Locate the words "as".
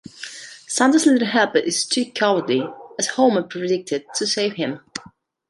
2.97-3.05